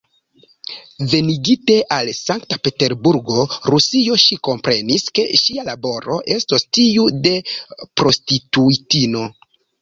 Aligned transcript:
Venigite 1.09 1.73
al 1.97 2.07
Sankt-Peterburgo, 2.19 3.43
Rusio, 3.73 4.17
ŝi 4.23 4.39
komprenis, 4.47 5.05
ke 5.19 5.27
ŝia 5.43 5.67
laboro 5.69 6.17
estos 6.37 6.67
tiu 6.79 7.07
de 7.29 7.35
prostituitino. 7.85 9.25